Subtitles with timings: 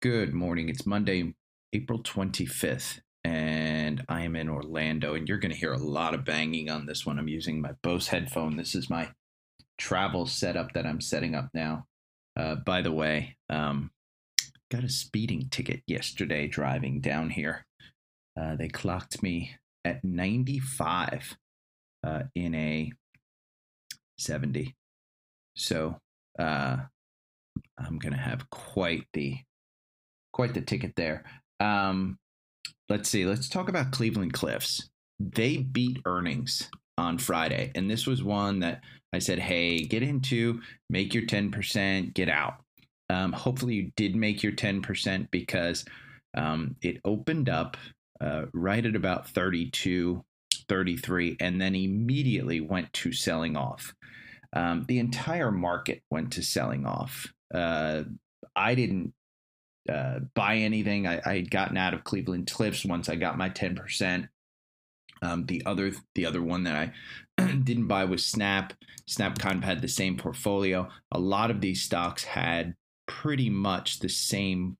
[0.00, 0.68] Good morning.
[0.68, 1.34] It's Monday,
[1.72, 5.14] April 25th, and I am in Orlando.
[5.14, 7.18] And you're going to hear a lot of banging on this one.
[7.18, 8.56] I'm using my Bose headphone.
[8.56, 9.10] This is my
[9.76, 11.86] travel setup that I'm setting up now.
[12.38, 13.90] Uh, by the way, um,
[14.70, 17.66] got a speeding ticket yesterday driving down here.
[18.40, 21.36] Uh, they clocked me at 95
[22.06, 22.92] uh, in a
[24.16, 24.76] 70.
[25.56, 25.98] So
[26.38, 26.76] uh,
[27.76, 29.38] I'm going to have quite the
[30.38, 31.24] quite the ticket there.
[31.58, 32.16] Um,
[32.88, 33.24] let's see.
[33.24, 34.88] Let's talk about Cleveland Cliffs.
[35.18, 40.60] They beat earnings on Friday, and this was one that I said, "Hey, get into,
[40.88, 42.62] make your ten percent, get out."
[43.10, 45.84] Um, hopefully, you did make your ten percent because
[46.36, 47.76] um, it opened up
[48.20, 50.22] uh, right at about 32,
[50.68, 53.92] 33, and then immediately went to selling off.
[54.52, 57.32] Um, the entire market went to selling off.
[57.52, 58.04] Uh,
[58.54, 59.14] I didn't
[59.88, 61.06] uh, buy anything.
[61.06, 64.26] I, I, had gotten out of Cleveland Cliffs once I got my ten percent.
[65.22, 66.92] Um, the other the other one that
[67.38, 68.72] I didn't buy was Snap.
[69.06, 70.88] Snap kind of had the same portfolio.
[71.12, 72.74] A lot of these stocks had
[73.06, 74.76] pretty much the same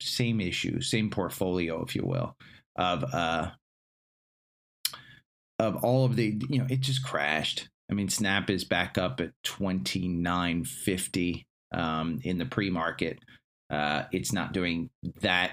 [0.00, 2.36] same issue, same portfolio, if you will,
[2.76, 3.50] of uh
[5.58, 7.68] of all of the you know it just crashed.
[7.90, 13.18] I mean, Snap is back up at twenty nine fifty um, in the pre market.
[13.70, 15.52] Uh, it's not doing that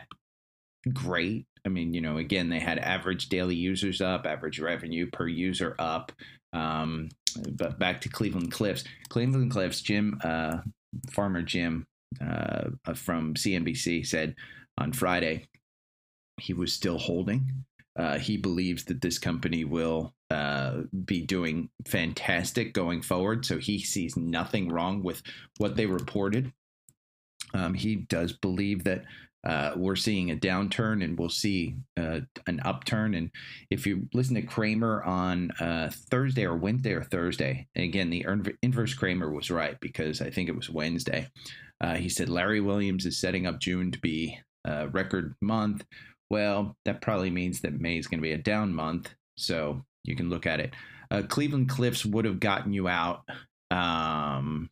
[0.94, 1.46] great.
[1.66, 5.76] I mean, you know, again, they had average daily users up, average revenue per user
[5.80, 6.12] up.
[6.54, 7.10] Um,
[7.52, 8.84] but back to Cleveland Cliffs.
[9.10, 10.58] Cleveland Cliffs, Jim, uh,
[11.12, 11.86] Farmer Jim
[12.26, 14.36] uh, from CNBC said
[14.78, 15.48] on Friday
[16.40, 17.66] he was still holding.
[17.98, 23.46] Uh, he believes that this company will uh, be doing fantastic going forward.
[23.46, 25.22] So he sees nothing wrong with
[25.58, 26.52] what they reported.
[27.56, 29.06] Um, he does believe that
[29.46, 33.14] uh, we're seeing a downturn and we'll see uh, an upturn.
[33.14, 33.30] And
[33.70, 38.26] if you listen to Cramer on uh, Thursday or Wednesday or Thursday, and again, the
[38.64, 41.28] inverse Cramer was right because I think it was Wednesday.
[41.80, 45.86] Uh, he said Larry Williams is setting up June to be a record month.
[46.32, 49.14] Well, that probably means that May is going to be a down month.
[49.38, 50.74] So you can look at it.
[51.12, 53.22] Uh, Cleveland Cliffs would have gotten you out.
[53.70, 54.72] Um,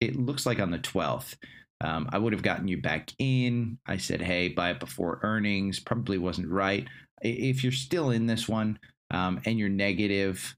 [0.00, 1.36] it looks like on the 12th.
[1.80, 3.78] Um, I would have gotten you back in.
[3.86, 5.80] I said, hey, buy it before earnings.
[5.80, 6.86] Probably wasn't right.
[7.20, 8.78] If you're still in this one
[9.10, 10.56] um, and you're negative,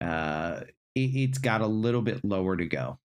[0.00, 0.60] uh,
[0.94, 2.98] it, has got a little bit lower to go.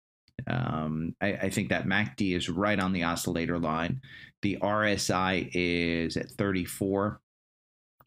[0.46, 4.00] Um, I, I, think that MACD is right on the oscillator line.
[4.42, 7.20] The RSI is at 34.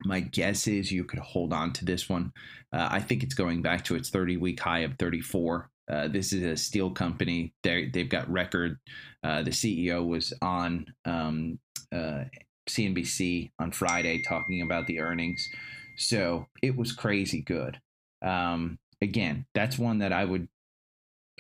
[0.06, 2.32] My guess is you could hold on to this one.
[2.72, 5.70] Uh, I think it's going back to its 30 week high of 34.
[5.90, 7.54] Uh, this is a steel company.
[7.64, 8.78] they they've got record.
[9.24, 11.60] Uh, the CEO was on um,
[11.94, 15.50] CNBC uh, on Friday talking about the earnings.
[15.98, 17.80] So it was crazy good.
[18.22, 20.48] Um, again, that's one that I would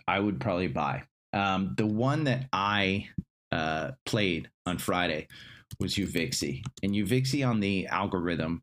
[0.07, 1.03] I would probably buy.
[1.33, 3.09] Um, the one that I
[3.51, 5.27] uh, played on Friday
[5.79, 6.63] was Uvixi.
[6.83, 8.61] And Uvixi on the algorithm,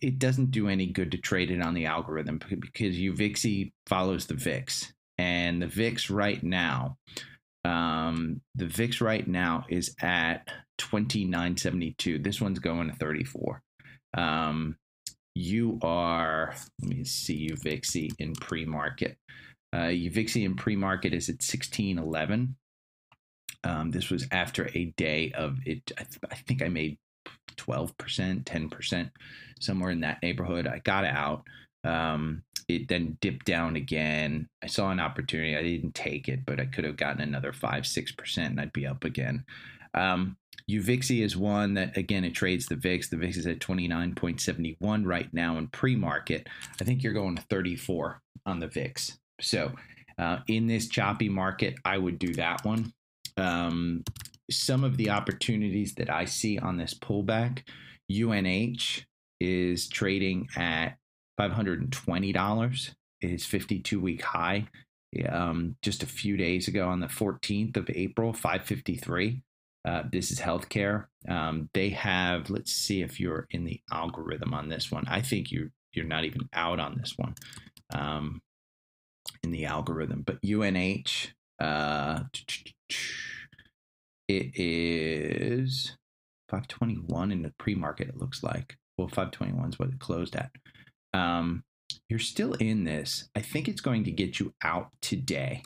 [0.00, 4.34] it doesn't do any good to trade it on the algorithm because Uvixi follows the
[4.34, 4.92] VIX.
[5.18, 6.96] And the VIX right now,
[7.64, 10.48] um, the VIX right now is at
[10.78, 12.18] 2972.
[12.18, 13.62] This one's going to 34.
[14.16, 14.76] Um,
[15.34, 19.16] you are, let me see Uvixi in pre market.
[19.72, 22.56] Uh, Uvixi in pre market is at 1611.
[23.64, 25.90] Um, this was after a day of it.
[25.98, 26.98] I, th- I think I made
[27.56, 29.10] 12%, 10%,
[29.60, 30.66] somewhere in that neighborhood.
[30.66, 31.46] I got out.
[31.82, 34.48] Um, it then dipped down again.
[34.62, 35.56] I saw an opportunity.
[35.56, 38.72] I didn't take it, but I could have gotten another five, six percent, and I'd
[38.72, 39.44] be up again.
[39.94, 40.36] Um,
[40.70, 43.08] Uvixi is one that again it trades the VIX.
[43.08, 46.48] The VIX is at twenty nine point seventy one right now in pre market.
[46.80, 49.18] I think you're going to thirty four on the VIX.
[49.40, 49.72] So
[50.18, 52.92] uh, in this choppy market, I would do that one
[53.36, 54.04] um,
[54.50, 57.62] some of the opportunities that I see on this pullback,
[58.10, 59.04] UNH
[59.40, 60.96] is trading at
[61.38, 62.94] $520.
[63.20, 64.68] is 52 week high
[65.28, 69.42] um, just a few days ago on the 14th of April, 553.
[69.86, 71.06] Uh, this is healthcare.
[71.28, 72.48] Um, they have.
[72.48, 75.04] Let's see if you're in the algorithm on this one.
[75.06, 77.34] I think you you're not even out on this one
[77.94, 78.40] um,
[79.42, 80.22] in the algorithm.
[80.22, 82.24] But UNH, uh,
[84.26, 85.96] it is
[86.48, 88.08] 521 in the pre-market.
[88.08, 88.76] It looks like.
[88.96, 90.50] Well, 521 is what it closed at.
[91.14, 91.62] Um,
[92.08, 93.28] you're still in this.
[93.34, 95.62] I think it's going to get you out today.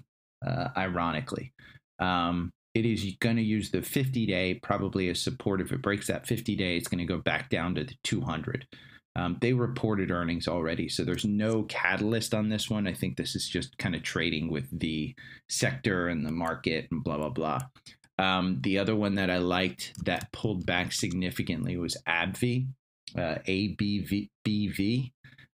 [0.46, 1.52] Uh, ironically,
[1.98, 5.60] um, it is going to use the 50 day probably as support.
[5.60, 8.66] If it breaks that 50 day, it's going to go back down to the 200.
[9.16, 12.86] Um, they reported earnings already, so there's no catalyst on this one.
[12.86, 15.12] I think this is just kind of trading with the
[15.48, 17.58] sector and the market and blah blah blah.
[18.18, 22.68] Um, the other one that I liked that pulled back significantly was ABV,
[23.16, 25.10] uh, ABVV.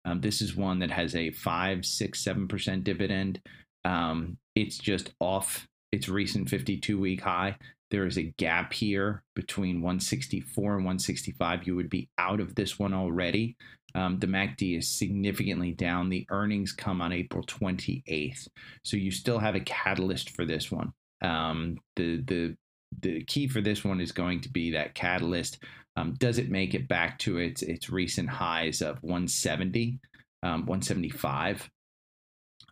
[0.05, 3.41] Um, this is one that has a five, six, seven percent dividend.
[3.85, 7.57] Um, it's just off its recent 52 week high.
[7.91, 11.67] There is a gap here between 164 and 165.
[11.67, 13.57] You would be out of this one already.
[13.95, 16.09] Um, the MACD is significantly down.
[16.09, 18.49] The earnings come on April 28th,
[18.83, 20.93] so you still have a catalyst for this one.
[21.21, 22.57] Um, the the
[23.01, 25.63] the key for this one is going to be that catalyst.
[25.97, 29.99] Um, does it make it back to its its recent highs of 170,
[30.43, 31.69] um, 175,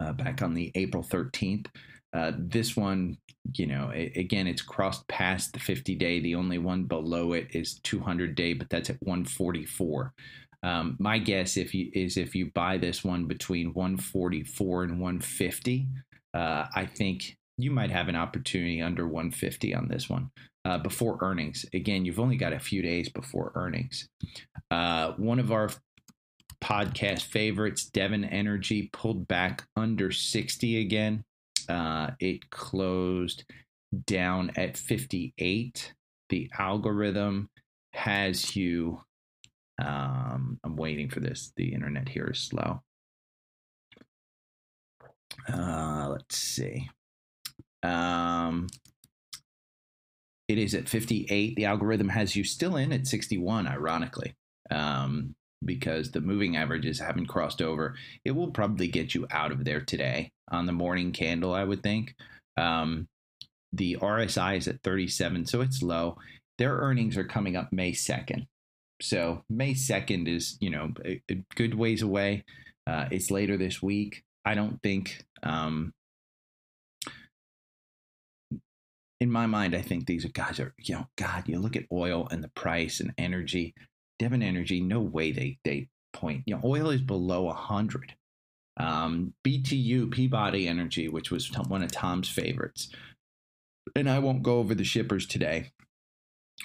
[0.01, 1.67] uh, back on the April 13th?
[2.13, 3.17] Uh, this one,
[3.55, 6.21] you know, it, again, it's crossed past the 50 day.
[6.21, 10.13] The only one below it is 200 day, but that's at 144.
[10.63, 15.89] Um, my guess if you is if you buy this one between 144 and 150,
[16.35, 20.31] uh, I think you might have an opportunity under 150 on this one
[20.65, 21.65] uh, before earnings.
[21.73, 24.09] Again, you've only got a few days before earnings.
[24.71, 25.71] Uh, one of our
[26.63, 31.25] podcast favorites, Devon Energy, pulled back under 60 again.
[31.69, 33.45] Uh, it closed
[34.07, 35.95] down at 58.
[36.29, 37.49] The algorithm
[37.93, 39.01] has you.
[39.83, 41.53] Um, I'm waiting for this.
[41.57, 42.83] The internet here is slow.
[45.49, 46.89] Uh, let's see.
[47.83, 48.69] Um,
[50.49, 51.55] it is at 58.
[51.55, 54.35] The algorithm has you still in at 61, ironically,
[54.71, 55.35] um,
[55.65, 57.95] because the moving averages haven't crossed over.
[58.25, 61.83] It will probably get you out of there today on the morning candle, I would
[61.83, 62.15] think.
[62.57, 63.07] Um,
[63.73, 66.19] the RSI is at 37, so it's low.
[66.59, 68.47] Their earnings are coming up May 2nd.
[69.01, 72.45] So May 2nd is, you know, a, a good ways away.
[72.87, 74.25] Uh, it's later this week.
[74.45, 75.93] I don't think, um,
[79.21, 82.27] in my mind, I think these guys are, you know, God, you look at oil
[82.31, 83.75] and the price and energy.
[84.19, 86.43] Devon Energy, no way they they point.
[86.47, 88.15] You know, oil is below a hundred.
[88.77, 92.91] Um, BTU Peabody Energy, which was one of Tom's favorites,
[93.95, 95.73] and I won't go over the shippers today.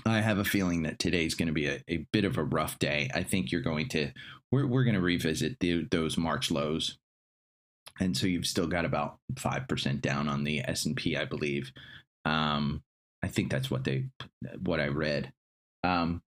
[0.06, 2.78] I have a feeling that today's going to be a, a bit of a rough
[2.80, 3.10] day.
[3.13, 4.12] I think you're going to
[4.51, 6.98] we're we're going to revisit the, those March lows,
[8.00, 11.25] and so you've still got about five percent down on the S and P, I
[11.25, 11.72] believe.
[12.25, 12.83] Um,
[13.24, 14.06] I think that's what they
[14.60, 15.31] what I read.
[15.83, 16.22] Um,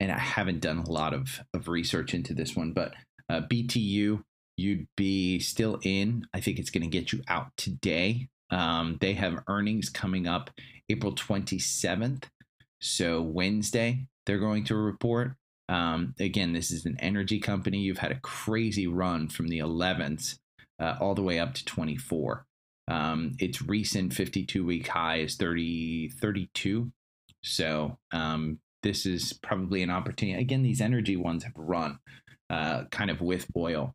[0.00, 2.94] and I haven't done a lot of, of research into this one, but
[3.28, 4.24] uh, BTU,
[4.56, 6.26] you'd be still in.
[6.34, 8.28] I think it's going to get you out today.
[8.50, 10.50] Um, they have earnings coming up
[10.88, 12.24] April 27th.
[12.80, 15.36] So Wednesday, they're going to report.
[15.68, 17.78] Um, again, this is an energy company.
[17.78, 20.38] You've had a crazy run from the 11th
[20.80, 22.44] uh, all the way up to 24.
[22.88, 26.92] Um, its recent 52 week high is 30, 32.
[27.44, 30.40] So um, this is probably an opportunity.
[30.40, 31.98] Again, these energy ones have run
[32.50, 33.94] uh, kind of with oil.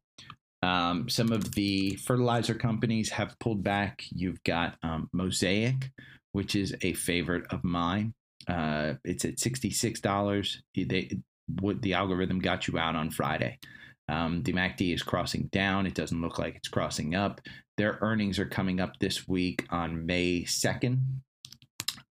[0.64, 4.04] Um, some of the fertilizer companies have pulled back.
[4.10, 5.92] You've got um, Mosaic,
[6.32, 8.14] which is a favorite of mine.
[8.48, 10.64] Uh, it's at sixty-six dollars.
[10.76, 11.20] They
[11.62, 13.60] what the algorithm got you out on Friday.
[14.10, 15.86] Um, the MACD is crossing down.
[15.86, 17.42] It doesn't look like it's crossing up.
[17.78, 21.00] Their earnings are coming up this week on May 2nd.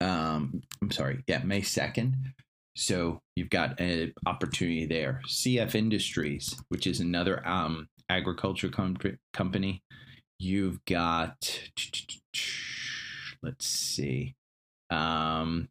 [0.01, 2.13] Um, I'm sorry, yeah, May 2nd.
[2.75, 5.21] So you've got an opportunity there.
[5.27, 8.97] CF Industries, which is another um, agriculture com-
[9.33, 9.81] company.
[10.37, 11.69] You've got,
[13.41, 14.35] let's see,
[14.89, 15.69] um,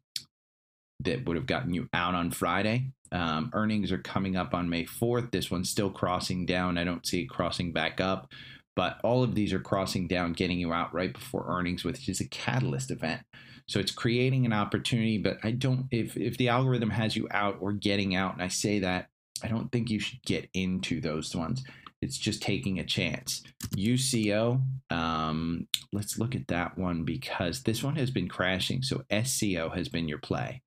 [1.01, 2.91] that would have gotten you out on Friday.
[3.11, 5.31] Um, earnings are coming up on May 4th.
[5.31, 6.77] This one's still crossing down.
[6.77, 8.31] I don't see it crossing back up.
[8.75, 12.19] But all of these are crossing down, getting you out right before earnings, which is
[12.19, 13.21] a catalyst event.
[13.67, 17.57] So it's creating an opportunity, but I don't if if the algorithm has you out
[17.61, 19.07] or getting out, and I say that,
[19.43, 21.63] I don't think you should get into those ones.
[22.01, 23.41] it's just taking a chance.
[23.75, 28.83] UCO, um, let's look at that one because this one has been crashing.
[28.83, 30.61] So SCO has been your play.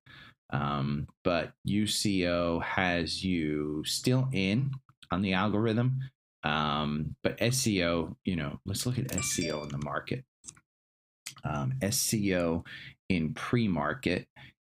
[0.51, 4.71] Um, but UCO has you still in
[5.11, 5.99] on the algorithm.
[6.43, 10.23] Um, but SCO, you know, let's look at SCO in the market.
[11.43, 12.63] Um, SCO
[13.09, 14.27] in pre market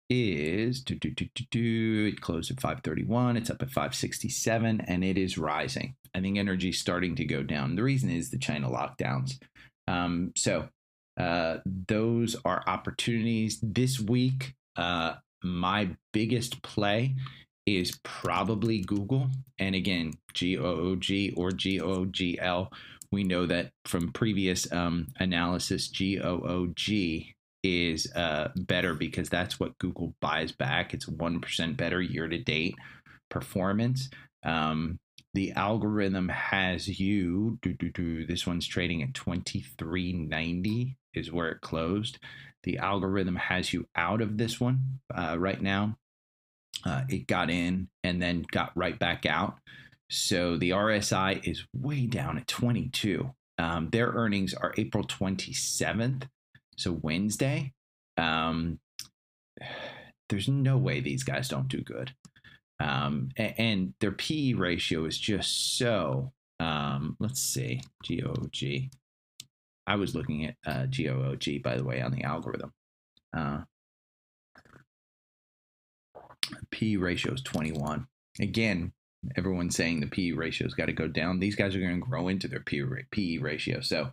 [0.10, 2.12] is do, do, do, do, do.
[2.12, 6.70] it closed at 531 it's up at 567 and it is rising i think energy
[6.70, 9.40] is starting to go down the reason is the china lockdowns
[9.88, 10.68] um, so
[11.20, 17.16] uh, those are opportunities this week uh, my biggest play
[17.66, 19.28] is probably google
[19.60, 22.72] and again g-o-o-g or g-o-g-l
[23.12, 30.14] we know that from previous um, analysis g-o-o-g is uh, better because that's what Google
[30.22, 30.94] buys back.
[30.94, 32.76] It's 1% better year to date
[33.30, 34.10] performance.
[34.44, 35.00] Um,
[35.34, 41.62] the algorithm has you, do, do, do, this one's trading at 2390 is where it
[41.62, 42.18] closed.
[42.64, 45.98] The algorithm has you out of this one uh, right now.
[46.86, 49.58] Uh, it got in and then got right back out.
[50.10, 53.34] So the RSI is way down at 22.
[53.58, 56.24] Um, their earnings are April 27th.
[56.78, 57.74] So Wednesday,
[58.18, 58.80] um,
[60.30, 62.14] there's no way these guys don't do good.
[62.80, 66.32] Um, and, and, their PE ratio is just so.
[66.62, 68.90] Um, let's see, GOG.
[69.90, 72.72] I was looking at uh, GOOG by the way on the algorithm.
[73.36, 73.62] Uh,
[76.70, 78.06] PE ratio is 21.
[78.40, 78.94] Again,
[79.36, 81.40] everyone's saying the P ratio's got to go down.
[81.40, 83.82] These guys are going to grow into their PE ratio.
[83.82, 84.12] So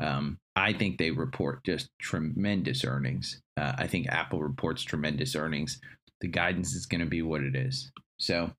[0.00, 3.40] um, I think they report just tremendous earnings.
[3.56, 5.80] Uh, I think Apple reports tremendous earnings.
[6.20, 7.92] The guidance is going to be what it is.
[8.18, 8.50] So,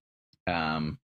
[0.47, 0.97] um,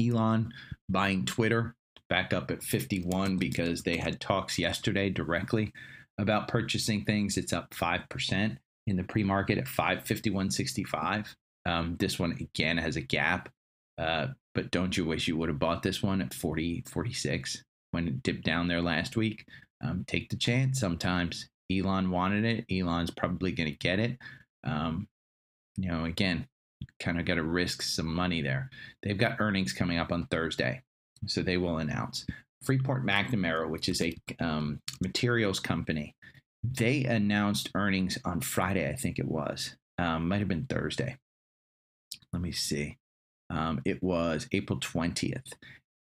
[0.00, 0.52] Elon
[0.88, 1.74] buying Twitter
[2.12, 5.72] back up at 51 because they had talks yesterday directly
[6.18, 7.38] about purchasing things.
[7.38, 11.26] It's up 5% in the pre market at 551.65.
[11.64, 13.48] Um, this one again has a gap.
[13.96, 17.62] Uh, but don't you wish you would have bought this one at 40, 46?
[17.92, 19.46] when it dipped down there last week.
[19.82, 21.48] Um, take the chance sometimes.
[21.70, 22.64] Elon wanted it.
[22.70, 24.18] Elon's probably going to get it.
[24.64, 25.06] Um,
[25.76, 26.46] you know, again,
[27.00, 28.70] kind of got to risk some money there.
[29.02, 30.82] They've got earnings coming up on Thursday,
[31.26, 32.26] so they will announce.
[32.62, 36.14] Freeport McMoRan, which is a um, materials company,
[36.62, 39.74] they announced earnings on Friday, I think it was.
[39.98, 41.16] Um, might have been Thursday.
[42.32, 42.96] Let me see.
[43.50, 45.52] Um, it was April 20th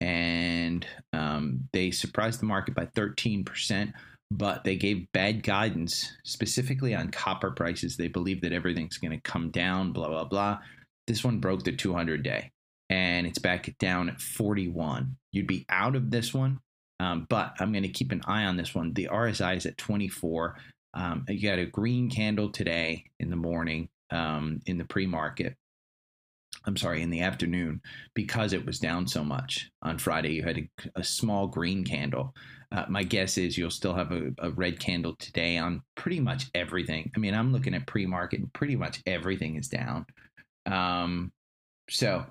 [0.01, 3.93] and um, they surprised the market by 13%,
[4.31, 7.97] but they gave bad guidance specifically on copper prices.
[7.97, 10.59] They believe that everything's going to come down, blah, blah, blah.
[11.05, 12.51] This one broke the 200 day
[12.91, 15.15] and it's back down at 41.
[15.31, 16.59] You'd be out of this one,
[16.99, 18.93] um, but I'm going to keep an eye on this one.
[18.93, 20.57] The RSI is at 24.
[20.93, 25.55] Um, you got a green candle today in the morning um, in the pre market.
[26.65, 27.81] I'm sorry, in the afternoon
[28.13, 29.71] because it was down so much.
[29.81, 32.35] On Friday, you had a, a small green candle.
[32.73, 36.47] Uh, my guess is you'll still have a, a, red candle today on pretty much
[36.53, 37.09] everything.
[37.15, 40.05] I mean, I'm looking at pre market and pretty much everything is down.
[40.65, 41.31] Um,
[41.89, 42.25] so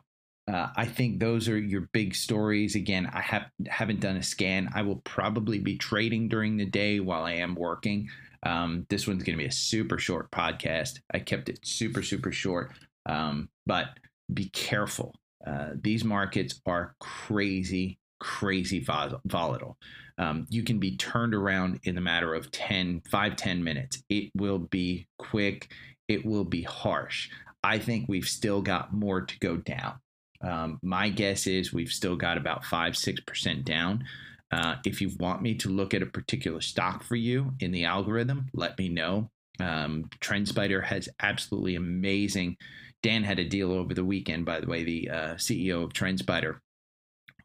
[0.48, 2.74] uh, I think those are your big stories.
[2.74, 4.70] Again, I have, haven't done a scan.
[4.74, 8.08] I will probably be trading during the day while I am working.
[8.42, 11.00] Um, this one's going to be a super short podcast.
[11.12, 12.72] I kept it super, super short.
[13.06, 13.88] Um, but
[14.32, 15.14] be careful.
[15.46, 18.84] Uh, these markets are crazy, crazy
[19.24, 19.76] volatile.
[20.18, 24.02] Um, you can be turned around in the matter of 10, 5, 10 minutes.
[24.08, 25.72] It will be quick.
[26.08, 27.30] It will be harsh.
[27.62, 29.94] I think we've still got more to go down.
[30.42, 34.04] Um, my guess is we've still got about 5, 6% down.
[34.50, 37.84] Uh, if you want me to look at a particular stock for you in the
[37.84, 39.30] algorithm, let me know.
[39.60, 42.56] Um, TrendSpider has absolutely amazing
[43.02, 46.58] Dan had a deal over the weekend, by the way, the uh, CEO of TrendSpider,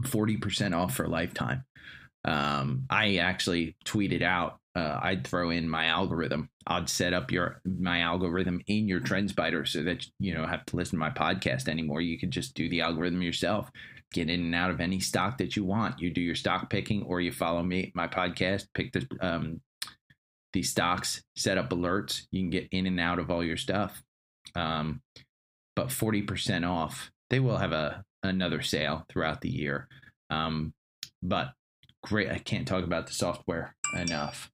[0.04, 1.64] 40% off for a lifetime.
[2.26, 6.50] Um, I actually tweeted out, uh, I'd throw in my algorithm.
[6.68, 10.76] I'd set up your my algorithm in your TrendSpider so that you don't have to
[10.76, 12.02] listen to my podcast anymore.
[12.02, 13.70] You can just do the algorithm yourself.
[14.14, 16.00] Get in and out of any stock that you want.
[16.00, 18.68] You do your stock picking, or you follow me, my podcast.
[18.74, 19.62] Pick the um,
[20.52, 22.24] these stocks, set up alerts.
[22.32, 24.02] You can get in and out of all your stuff.
[24.56, 25.02] Um,
[25.76, 27.12] but 40% off.
[27.30, 29.88] They will have a another sale throughout the year.
[30.30, 30.74] Um,
[31.22, 31.52] but
[32.04, 32.30] great.
[32.30, 34.50] I can't talk about the software enough.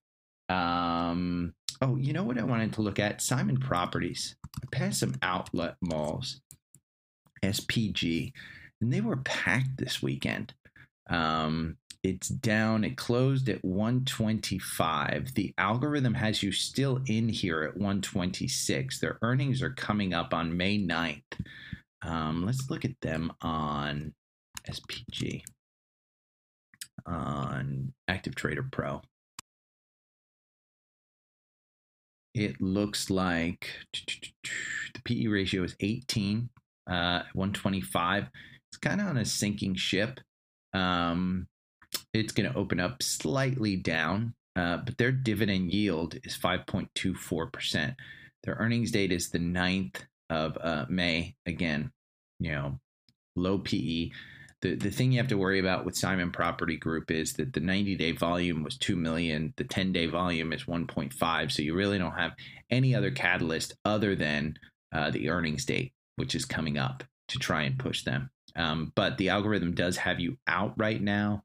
[0.52, 3.22] Um, oh, you know what I wanted to look at?
[3.22, 4.36] Simon Properties.
[4.62, 6.42] I passed some outlet malls,
[7.44, 8.34] SPG,
[8.82, 10.54] and they were packed this weekend.
[11.10, 12.84] Um, it's down.
[12.84, 15.36] It closed at 125.
[15.36, 19.00] The algorithm has you still in here at 126.
[19.00, 21.22] Their earnings are coming up on May 9th.
[22.02, 24.14] Um, let's look at them on
[24.68, 25.44] SPG
[27.06, 29.02] on Active Trader Pro.
[32.34, 33.68] It looks like
[34.94, 36.50] the PE ratio is 18,
[36.88, 38.30] uh, 125.
[38.72, 40.20] It's kind of on a sinking ship.
[40.74, 41.48] Um,
[42.14, 47.96] it's going to open up slightly down, uh, but their dividend yield is 5.24%.
[48.44, 51.36] Their earnings date is the 9th of uh, May.
[51.46, 51.92] Again,
[52.40, 52.80] you know,
[53.36, 54.12] low PE.
[54.62, 57.60] The, the thing you have to worry about with Simon Property Group is that the
[57.60, 61.52] 90 day volume was 2 million, the 10 day volume is 1.5.
[61.52, 62.34] So you really don't have
[62.70, 64.56] any other catalyst other than
[64.94, 68.30] uh, the earnings date, which is coming up to try and push them.
[68.56, 71.44] Um, but the algorithm does have you out right now.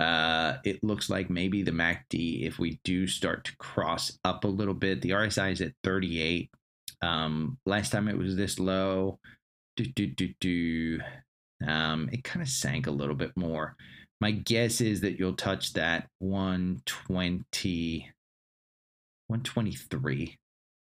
[0.00, 4.48] Uh, it looks like maybe the MACD, if we do start to cross up a
[4.48, 6.50] little bit, the RSI is at 38.
[7.02, 9.18] Um, last time it was this low,
[9.76, 11.00] do, do, do, do.
[11.66, 13.76] Um, it kind of sank a little bit more.
[14.20, 18.10] My guess is that you'll touch that 120,
[19.28, 20.38] 123.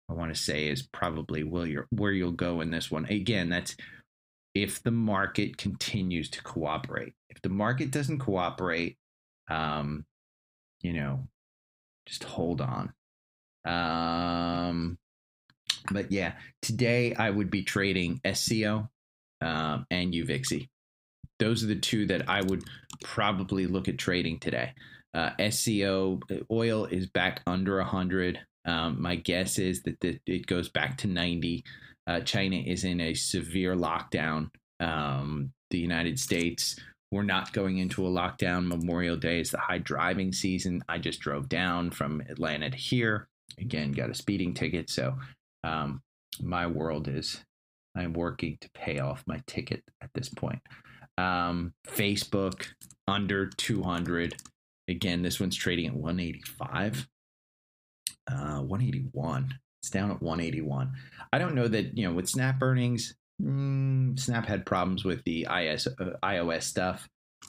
[0.10, 3.06] I want to say is probably will you where you'll go in this one.
[3.06, 3.76] Again, that's
[4.54, 7.14] if the market continues to cooperate.
[7.30, 8.98] If the market doesn't cooperate,
[9.50, 10.06] um,
[10.82, 11.28] you know,
[12.06, 12.94] just hold on.
[13.66, 14.98] Um,
[15.92, 18.90] but yeah, today I would be trading SCO
[19.44, 20.68] um, and UVIXI.
[21.40, 22.64] Those are the two that I would
[23.04, 24.74] probably look at trading today.
[25.14, 28.40] Uh, SCO uh, oil is back under 100.
[28.66, 31.64] Um, my guess is that the, it goes back to 90.
[32.08, 34.50] Uh, China is in a severe lockdown.
[34.80, 36.78] Um, the United States,
[37.12, 38.68] we're not going into a lockdown.
[38.68, 40.82] Memorial Day is the high driving season.
[40.88, 43.28] I just drove down from Atlanta to here.
[43.60, 44.90] Again, got a speeding ticket.
[44.90, 45.16] So
[45.64, 46.02] um,
[46.42, 47.44] my world is
[47.96, 50.60] I'm working to pay off my ticket at this point.
[51.18, 52.68] Um, Facebook
[53.08, 54.36] under 200.
[54.88, 57.08] Again, this one's trading at 185.
[58.30, 59.54] Uh, 181.
[59.82, 60.94] It's down at 181.
[61.32, 65.48] I don't know that, you know, with Snap earnings, mm, Snap had problems with the
[65.54, 67.08] IS, uh, iOS stuff.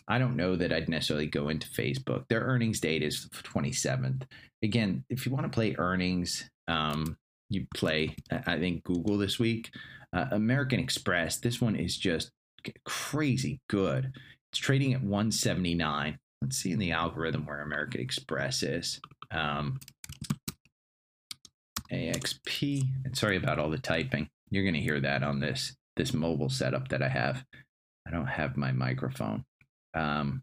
[0.09, 2.25] I don't know that I'd necessarily go into Facebook.
[2.29, 4.25] Their earnings date is 27th.
[4.63, 7.17] Again, if you want to play earnings, um,
[7.49, 9.71] you play, I think, Google this week.
[10.15, 12.31] Uh, American Express, this one is just
[12.85, 14.13] crazy good.
[14.53, 16.19] It's trading at 179.
[16.41, 19.01] Let's see in the algorithm where American Express is.
[19.33, 19.81] Um,
[21.91, 22.83] AXP.
[23.05, 24.29] And sorry about all the typing.
[24.51, 27.45] You're going to hear that on this this mobile setup that I have.
[28.07, 29.45] I don't have my microphone.
[29.95, 30.43] Um,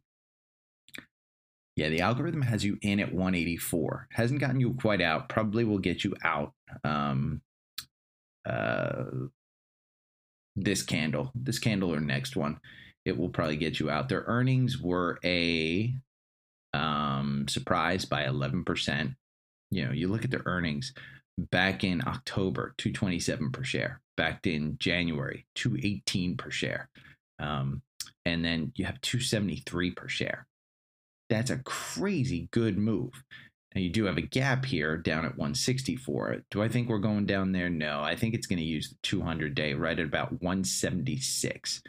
[1.76, 4.08] yeah, the algorithm has you in at 184.
[4.12, 5.30] Hasn't gotten you quite out.
[5.30, 6.54] Probably will get you out.
[6.84, 7.42] Um,
[8.46, 9.04] uh,
[10.56, 12.60] this candle, this candle or next one,
[13.06, 14.10] it will probably get you out.
[14.10, 15.94] Their earnings were a
[16.74, 19.16] um, surprise by 11%.
[19.72, 20.94] You know, you look at their earnings
[21.38, 24.02] back in October, 227 per share.
[24.18, 26.90] Back in January, 218 per share.
[27.40, 27.82] Um,
[28.26, 30.46] and then you have 273 per share.
[31.30, 33.24] That's a crazy good move.
[33.74, 36.44] Now you do have a gap here down at 164.
[36.52, 37.70] Do I think we're going down there?
[37.70, 38.02] No.
[38.02, 41.82] I think it's going to use the 200 day right at about 176.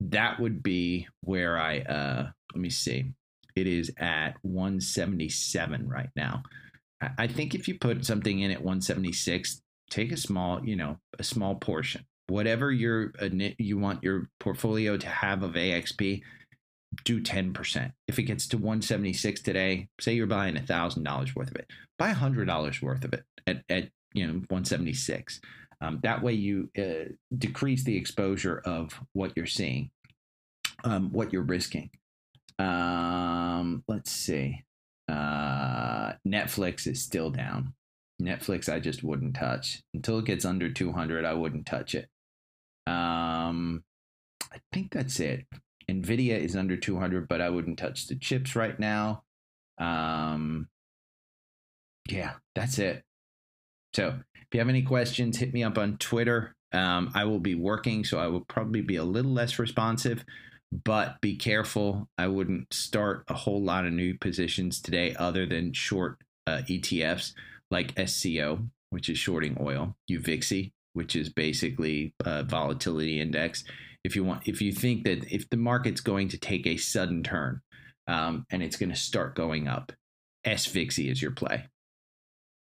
[0.00, 3.12] That would be where I uh let me see.
[3.54, 6.42] It is at 177 right now.
[7.18, 11.24] I think if you put something in at 176, take a small, you know, a
[11.24, 12.04] small portion.
[12.28, 13.12] Whatever your
[13.58, 16.22] you want your portfolio to have of AXP,
[17.04, 17.92] do 10%.
[18.08, 22.82] If it gets to 176 today, say you're buying $1,000 worth of it, buy $100
[22.82, 25.40] worth of it at, at you know 176.
[25.80, 29.90] Um, that way you uh, decrease the exposure of what you're seeing,
[30.84, 31.90] um, what you're risking.
[32.58, 34.62] Um, let's see.
[35.08, 37.74] Uh, Netflix is still down.
[38.20, 41.24] Netflix, I just wouldn't touch until it gets under 200.
[41.24, 42.08] I wouldn't touch it.
[42.86, 43.82] Um,
[44.52, 45.46] I think that's it.
[45.92, 49.24] Nvidia is under 200, but I wouldn't touch the chips right now.
[49.78, 50.68] Um,
[52.08, 53.02] yeah, that's it.
[53.94, 56.54] So if you have any questions, hit me up on Twitter.
[56.72, 60.24] Um, I will be working, so I will probably be a little less responsive
[60.72, 62.08] but be careful.
[62.16, 67.34] I wouldn't start a whole lot of new positions today other than short uh, ETFs
[67.70, 73.64] like SCO, which is shorting oil, UVIXI, which is basically a volatility index.
[74.04, 77.22] If you want, if you think that if the market's going to take a sudden
[77.22, 77.60] turn,
[78.06, 79.92] um, and it's going to start going up.
[80.44, 81.64] SVIXY is your play.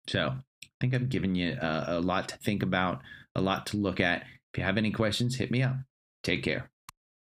[0.07, 3.01] So I think I've given you a, a lot to think about,
[3.35, 4.23] a lot to look at.
[4.53, 5.75] If you have any questions, hit me up.
[6.23, 6.71] Take care.